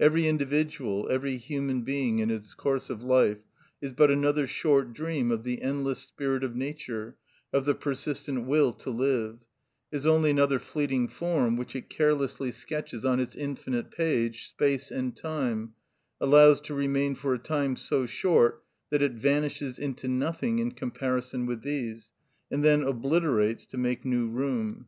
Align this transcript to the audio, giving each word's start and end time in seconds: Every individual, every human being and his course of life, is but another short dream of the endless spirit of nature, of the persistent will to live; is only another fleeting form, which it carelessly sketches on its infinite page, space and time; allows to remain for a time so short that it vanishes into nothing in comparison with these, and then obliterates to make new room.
Every 0.00 0.26
individual, 0.26 1.06
every 1.10 1.36
human 1.36 1.82
being 1.82 2.22
and 2.22 2.30
his 2.30 2.54
course 2.54 2.88
of 2.88 3.02
life, 3.02 3.40
is 3.82 3.92
but 3.92 4.10
another 4.10 4.46
short 4.46 4.94
dream 4.94 5.30
of 5.30 5.44
the 5.44 5.60
endless 5.60 5.98
spirit 5.98 6.42
of 6.42 6.56
nature, 6.56 7.18
of 7.52 7.66
the 7.66 7.74
persistent 7.74 8.46
will 8.46 8.72
to 8.72 8.88
live; 8.88 9.40
is 9.92 10.06
only 10.06 10.30
another 10.30 10.58
fleeting 10.58 11.08
form, 11.08 11.58
which 11.58 11.76
it 11.76 11.90
carelessly 11.90 12.50
sketches 12.52 13.04
on 13.04 13.20
its 13.20 13.36
infinite 13.36 13.90
page, 13.90 14.48
space 14.48 14.90
and 14.90 15.14
time; 15.14 15.74
allows 16.22 16.58
to 16.62 16.72
remain 16.72 17.14
for 17.14 17.34
a 17.34 17.38
time 17.38 17.76
so 17.76 18.06
short 18.06 18.64
that 18.88 19.02
it 19.02 19.12
vanishes 19.12 19.78
into 19.78 20.08
nothing 20.08 20.58
in 20.58 20.72
comparison 20.72 21.44
with 21.44 21.60
these, 21.60 22.12
and 22.50 22.64
then 22.64 22.82
obliterates 22.82 23.66
to 23.66 23.76
make 23.76 24.06
new 24.06 24.26
room. 24.30 24.84